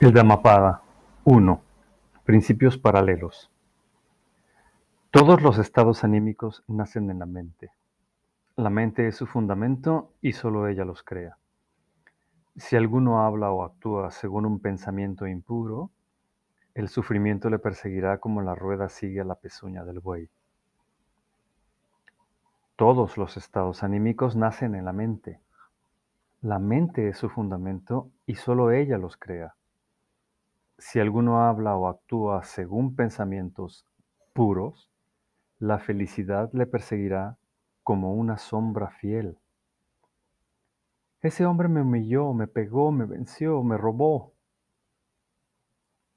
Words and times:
El 0.00 0.12
Dhammapada 0.12 0.82
1. 1.22 1.62
Principios 2.24 2.76
paralelos. 2.76 3.48
Todos 5.12 5.40
los 5.40 5.58
estados 5.58 6.02
anímicos 6.02 6.64
nacen 6.66 7.10
en 7.10 7.20
la 7.20 7.26
mente. 7.26 7.70
La 8.56 8.70
mente 8.70 9.06
es 9.06 9.14
su 9.14 9.26
fundamento 9.26 10.10
y 10.20 10.32
solo 10.32 10.66
ella 10.66 10.84
los 10.84 11.04
crea. 11.04 11.38
Si 12.56 12.74
alguno 12.74 13.24
habla 13.24 13.52
o 13.52 13.62
actúa 13.62 14.10
según 14.10 14.46
un 14.46 14.58
pensamiento 14.58 15.28
impuro, 15.28 15.90
el 16.74 16.88
sufrimiento 16.88 17.48
le 17.48 17.60
perseguirá 17.60 18.18
como 18.18 18.42
la 18.42 18.56
rueda 18.56 18.88
sigue 18.88 19.20
a 19.20 19.24
la 19.24 19.36
pezuña 19.36 19.84
del 19.84 20.00
buey. 20.00 20.28
Todos 22.74 23.16
los 23.16 23.36
estados 23.36 23.84
anímicos 23.84 24.34
nacen 24.34 24.74
en 24.74 24.86
la 24.86 24.92
mente. 24.92 25.38
La 26.42 26.58
mente 26.58 27.08
es 27.08 27.16
su 27.16 27.28
fundamento 27.28 28.10
y 28.26 28.34
solo 28.34 28.72
ella 28.72 28.98
los 28.98 29.16
crea. 29.16 29.54
Si 30.78 30.98
alguno 30.98 31.40
habla 31.40 31.76
o 31.76 31.86
actúa 31.86 32.42
según 32.42 32.96
pensamientos 32.96 33.86
puros, 34.32 34.90
la 35.58 35.78
felicidad 35.78 36.50
le 36.52 36.66
perseguirá 36.66 37.38
como 37.82 38.14
una 38.14 38.38
sombra 38.38 38.90
fiel. 38.90 39.38
Ese 41.20 41.46
hombre 41.46 41.68
me 41.68 41.82
humilló, 41.82 42.32
me 42.34 42.46
pegó, 42.46 42.92
me 42.92 43.06
venció, 43.06 43.62
me 43.62 43.76
robó. 43.76 44.34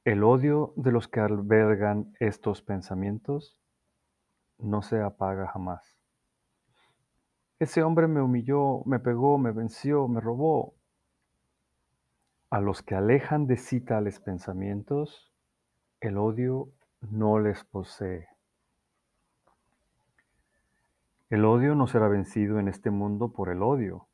El 0.03 0.23
odio 0.23 0.73
de 0.75 0.91
los 0.91 1.08
que 1.08 1.19
albergan 1.19 2.13
estos 2.19 2.61
pensamientos 2.61 3.59
no 4.58 4.81
se 4.81 5.02
apaga 5.02 5.47
jamás. 5.47 5.97
Ese 7.59 7.83
hombre 7.83 8.08
me 8.08 8.21
humilló, 8.21 8.83
me 8.85 8.99
pegó, 8.99 9.38
me 9.38 9.52
venció, 9.52 10.08
me 10.08 10.21
robó. 10.21 10.77
A 12.49 12.61
los 12.61 12.81
que 12.81 12.95
alejan 12.95 13.45
de 13.45 13.57
sí 13.57 13.81
tales 13.81 14.21
pensamientos, 14.21 15.33
el 15.99 16.17
odio 16.17 16.69
no 17.02 17.39
les 17.39 17.66
posee. 17.66 18.30
El 21.30 21.44
odio 21.44 21.75
no 21.75 21.88
será 21.88 22.07
vencido 22.07 22.57
en 22.59 22.69
este 22.69 22.89
mundo 22.89 23.33
por 23.33 23.49
el 23.49 23.61
odio. 23.61 24.07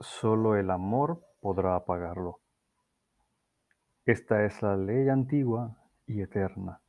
Solo 0.00 0.56
el 0.56 0.70
amor 0.70 1.22
podrá 1.40 1.76
apagarlo. 1.76 2.40
Esta 4.06 4.46
es 4.46 4.62
la 4.62 4.78
ley 4.78 5.10
antigua 5.10 5.76
y 6.06 6.22
eterna. 6.22 6.80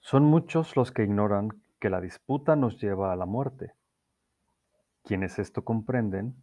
Son 0.00 0.24
muchos 0.24 0.76
los 0.76 0.92
que 0.92 1.02
ignoran 1.02 1.50
que 1.78 1.90
la 1.90 2.00
disputa 2.00 2.56
nos 2.56 2.80
lleva 2.80 3.12
a 3.12 3.16
la 3.16 3.26
muerte. 3.26 3.74
Quienes 5.04 5.38
esto 5.38 5.62
comprenden, 5.62 6.42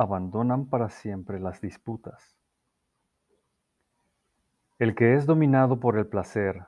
abandonan 0.00 0.64
para 0.64 0.88
siempre 0.88 1.38
las 1.38 1.60
disputas. 1.60 2.38
El 4.78 4.94
que 4.94 5.14
es 5.14 5.26
dominado 5.26 5.78
por 5.78 5.98
el 5.98 6.06
placer, 6.06 6.64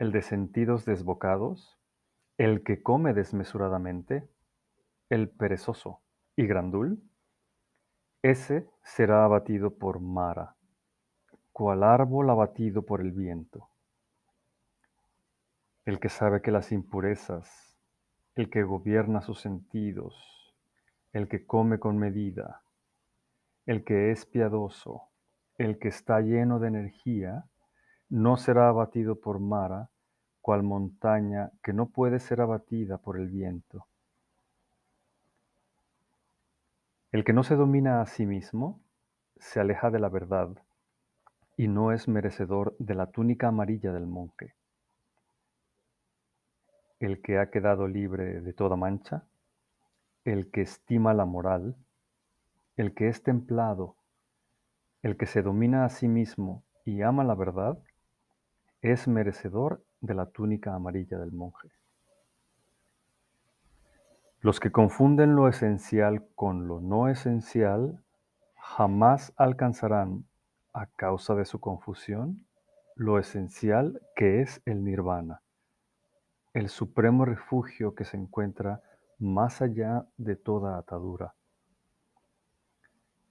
el 0.00 0.10
de 0.10 0.20
sentidos 0.20 0.84
desbocados, 0.84 1.78
el 2.38 2.64
que 2.64 2.82
come 2.82 3.14
desmesuradamente, 3.14 4.28
el 5.10 5.28
perezoso 5.28 6.00
y 6.34 6.48
grandul, 6.48 7.00
ese 8.20 8.68
será 8.82 9.24
abatido 9.24 9.78
por 9.78 10.00
Mara, 10.00 10.56
cual 11.52 11.84
árbol 11.84 12.30
abatido 12.30 12.82
por 12.82 13.00
el 13.00 13.12
viento. 13.12 13.68
El 15.84 16.00
que 16.00 16.08
sabe 16.08 16.42
que 16.42 16.50
las 16.50 16.72
impurezas, 16.72 17.78
el 18.34 18.50
que 18.50 18.64
gobierna 18.64 19.20
sus 19.20 19.40
sentidos, 19.40 20.39
el 21.12 21.28
que 21.28 21.44
come 21.44 21.78
con 21.78 21.98
medida, 21.98 22.62
el 23.66 23.84
que 23.84 24.10
es 24.10 24.26
piadoso, 24.26 25.08
el 25.58 25.78
que 25.78 25.88
está 25.88 26.20
lleno 26.20 26.58
de 26.58 26.68
energía, 26.68 27.44
no 28.08 28.36
será 28.36 28.68
abatido 28.68 29.20
por 29.20 29.40
Mara, 29.40 29.90
cual 30.40 30.62
montaña 30.62 31.50
que 31.62 31.72
no 31.72 31.90
puede 31.90 32.18
ser 32.18 32.40
abatida 32.40 32.98
por 32.98 33.18
el 33.18 33.28
viento. 33.28 33.86
El 37.12 37.24
que 37.24 37.32
no 37.32 37.42
se 37.42 37.56
domina 37.56 38.00
a 38.00 38.06
sí 38.06 38.24
mismo, 38.24 38.80
se 39.38 39.60
aleja 39.60 39.90
de 39.90 39.98
la 39.98 40.08
verdad 40.08 40.50
y 41.56 41.68
no 41.68 41.92
es 41.92 42.08
merecedor 42.08 42.76
de 42.78 42.94
la 42.94 43.06
túnica 43.10 43.48
amarilla 43.48 43.92
del 43.92 44.06
monje. 44.06 44.54
El 47.00 47.20
que 47.20 47.38
ha 47.38 47.50
quedado 47.50 47.88
libre 47.88 48.40
de 48.40 48.52
toda 48.52 48.76
mancha, 48.76 49.24
el 50.24 50.50
que 50.50 50.62
estima 50.62 51.14
la 51.14 51.24
moral, 51.24 51.76
el 52.76 52.94
que 52.94 53.08
es 53.08 53.22
templado, 53.22 53.96
el 55.02 55.16
que 55.16 55.26
se 55.26 55.42
domina 55.42 55.84
a 55.84 55.88
sí 55.88 56.08
mismo 56.08 56.62
y 56.84 57.02
ama 57.02 57.24
la 57.24 57.34
verdad, 57.34 57.78
es 58.82 59.08
merecedor 59.08 59.84
de 60.00 60.14
la 60.14 60.26
túnica 60.26 60.74
amarilla 60.74 61.18
del 61.18 61.32
monje. 61.32 61.70
Los 64.40 64.58
que 64.58 64.72
confunden 64.72 65.36
lo 65.36 65.48
esencial 65.48 66.26
con 66.34 66.66
lo 66.66 66.80
no 66.80 67.08
esencial 67.08 68.02
jamás 68.56 69.32
alcanzarán, 69.36 70.24
a 70.72 70.86
causa 70.86 71.34
de 71.34 71.44
su 71.44 71.60
confusión, 71.60 72.46
lo 72.94 73.18
esencial 73.18 74.00
que 74.14 74.40
es 74.40 74.62
el 74.64 74.84
nirvana, 74.84 75.42
el 76.54 76.68
supremo 76.68 77.24
refugio 77.24 77.94
que 77.94 78.04
se 78.04 78.16
encuentra 78.16 78.82
más 79.20 79.62
allá 79.62 80.08
de 80.16 80.34
toda 80.34 80.78
atadura. 80.78 81.34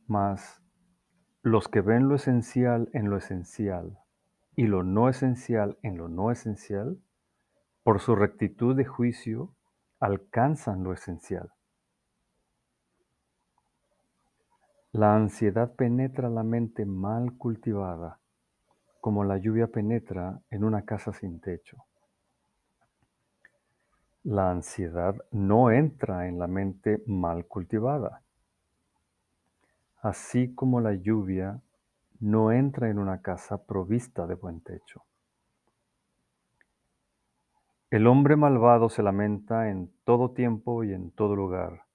Mas 0.08 0.62
los 1.42 1.68
que 1.68 1.82
ven 1.82 2.08
lo 2.08 2.16
esencial 2.16 2.90
en 2.94 3.10
lo 3.10 3.18
esencial 3.18 4.00
y 4.56 4.68
lo 4.68 4.84
no 4.84 5.10
esencial 5.10 5.78
en 5.82 5.98
lo 5.98 6.08
no 6.08 6.32
esencial, 6.32 7.02
por 7.84 8.00
su 8.00 8.16
rectitud 8.16 8.76
de 8.76 8.86
juicio, 8.86 9.56
alcanzan 10.00 10.84
lo 10.84 10.94
esencial. 10.94 11.52
La 14.92 15.16
ansiedad 15.16 15.76
penetra 15.76 16.30
la 16.30 16.44
mente 16.44 16.86
mal 16.86 17.38
cultivada, 17.38 18.20
como 19.00 19.24
la 19.24 19.38
lluvia 19.38 19.68
penetra 19.68 20.42
en 20.50 20.64
una 20.64 20.84
casa 20.84 21.14
sin 21.14 21.40
techo. 21.40 21.86
La 24.26 24.52
ansiedad 24.52 25.16
no 25.32 25.72
entra 25.72 26.28
en 26.28 26.40
la 26.40 26.48
mente 26.48 27.02
mal 27.08 27.46
cultivada, 27.46 28.22
así 30.02 30.54
como 30.54 30.82
la 30.82 30.94
lluvia 30.94 31.62
no 32.20 32.52
entra 32.52 32.90
en 32.90 33.00
una 33.00 33.22
casa 33.22 33.64
provista 33.64 34.28
de 34.28 34.36
buen 34.36 34.60
techo. 34.60 35.06
El 37.90 38.08
hombre 38.08 38.36
malvado 38.36 38.90
se 38.90 39.04
lamenta 39.04 39.70
en 39.70 39.90
todo 40.04 40.32
tiempo 40.32 40.84
y 40.84 40.92
en 40.92 41.12
todo 41.12 41.34
lugar, 41.34 41.86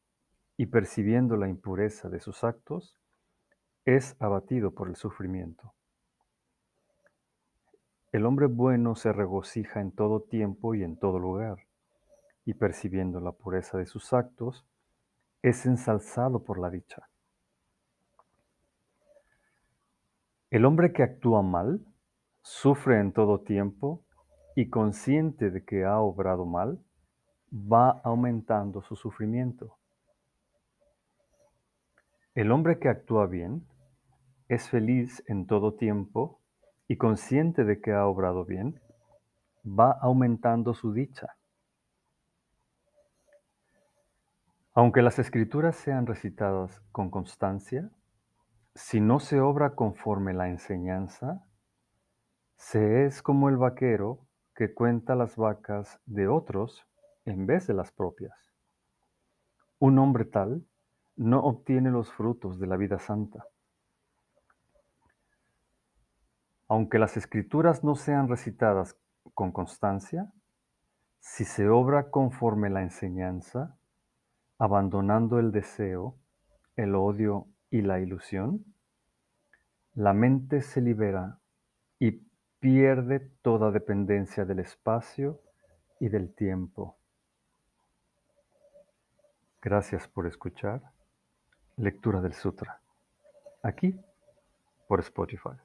y 0.56 0.66
percibiendo 0.66 1.36
la 1.36 1.48
impureza 1.50 2.08
de 2.08 2.20
sus 2.20 2.42
actos, 2.42 2.98
es 3.84 4.16
abatido 4.18 4.70
por 4.70 4.88
el 4.88 4.96
sufrimiento. 4.96 5.74
El 8.12 8.24
hombre 8.24 8.46
bueno 8.46 8.94
se 8.94 9.12
regocija 9.12 9.82
en 9.82 9.92
todo 9.92 10.22
tiempo 10.22 10.74
y 10.74 10.82
en 10.82 10.96
todo 10.96 11.18
lugar 11.18 11.58
y 12.44 12.54
percibiendo 12.54 13.20
la 13.20 13.32
pureza 13.32 13.78
de 13.78 13.86
sus 13.86 14.12
actos, 14.12 14.66
es 15.42 15.66
ensalzado 15.66 16.44
por 16.44 16.58
la 16.58 16.70
dicha. 16.70 17.08
El 20.50 20.64
hombre 20.64 20.92
que 20.92 21.02
actúa 21.02 21.42
mal 21.42 21.84
sufre 22.42 23.00
en 23.00 23.12
todo 23.12 23.40
tiempo 23.40 24.04
y 24.54 24.70
consciente 24.70 25.50
de 25.50 25.64
que 25.64 25.84
ha 25.84 25.98
obrado 25.98 26.46
mal, 26.46 26.78
va 27.52 28.00
aumentando 28.04 28.82
su 28.82 28.96
sufrimiento. 28.96 29.76
El 32.34 32.52
hombre 32.52 32.78
que 32.78 32.88
actúa 32.88 33.26
bien 33.26 33.66
es 34.48 34.68
feliz 34.68 35.22
en 35.26 35.46
todo 35.46 35.74
tiempo 35.74 36.40
y 36.88 36.96
consciente 36.96 37.64
de 37.64 37.80
que 37.80 37.92
ha 37.92 38.06
obrado 38.06 38.44
bien, 38.44 38.80
va 39.64 39.92
aumentando 39.92 40.74
su 40.74 40.92
dicha. 40.92 41.36
Aunque 44.76 45.02
las 45.02 45.20
escrituras 45.20 45.76
sean 45.76 46.04
recitadas 46.04 46.82
con 46.90 47.08
constancia, 47.08 47.90
si 48.74 49.00
no 49.00 49.20
se 49.20 49.40
obra 49.40 49.76
conforme 49.76 50.34
la 50.34 50.48
enseñanza, 50.48 51.46
se 52.56 53.06
es 53.06 53.22
como 53.22 53.48
el 53.48 53.56
vaquero 53.56 54.26
que 54.52 54.74
cuenta 54.74 55.14
las 55.14 55.36
vacas 55.36 56.00
de 56.06 56.26
otros 56.26 56.88
en 57.24 57.46
vez 57.46 57.68
de 57.68 57.74
las 57.74 57.92
propias. 57.92 58.52
Un 59.78 59.98
hombre 60.00 60.24
tal 60.24 60.66
no 61.14 61.38
obtiene 61.40 61.92
los 61.92 62.12
frutos 62.12 62.58
de 62.58 62.66
la 62.66 62.76
vida 62.76 62.98
santa. 62.98 63.46
Aunque 66.66 66.98
las 66.98 67.16
escrituras 67.16 67.84
no 67.84 67.94
sean 67.94 68.26
recitadas 68.26 68.98
con 69.34 69.52
constancia, 69.52 70.32
si 71.20 71.44
se 71.44 71.68
obra 71.68 72.10
conforme 72.10 72.70
la 72.70 72.82
enseñanza, 72.82 73.78
abandonando 74.58 75.38
el 75.38 75.52
deseo, 75.52 76.16
el 76.76 76.94
odio 76.94 77.46
y 77.70 77.82
la 77.82 78.00
ilusión, 78.00 78.64
la 79.94 80.12
mente 80.12 80.60
se 80.60 80.80
libera 80.80 81.38
y 81.98 82.22
pierde 82.58 83.20
toda 83.42 83.70
dependencia 83.70 84.44
del 84.44 84.60
espacio 84.60 85.40
y 86.00 86.08
del 86.08 86.34
tiempo. 86.34 86.96
Gracias 89.60 90.08
por 90.08 90.26
escuchar 90.26 90.82
Lectura 91.76 92.20
del 92.20 92.34
Sutra, 92.34 92.80
aquí 93.62 93.98
por 94.86 95.00
Spotify. 95.00 95.63